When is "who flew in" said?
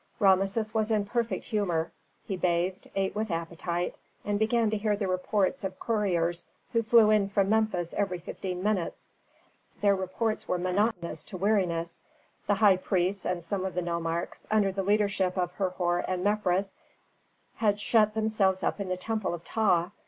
6.73-7.29